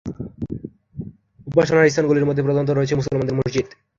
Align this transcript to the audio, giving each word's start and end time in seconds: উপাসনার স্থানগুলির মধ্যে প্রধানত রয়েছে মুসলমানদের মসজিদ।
উপাসনার 1.47 1.91
স্থানগুলির 1.91 2.27
মধ্যে 2.27 2.45
প্রধানত 2.45 2.69
রয়েছে 2.71 2.97
মুসলমানদের 2.99 3.37
মসজিদ। 3.39 3.67